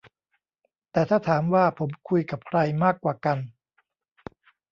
[0.91, 3.37] แต่ถ้าถามว่าผมคุยกับใครมากกว่ากัน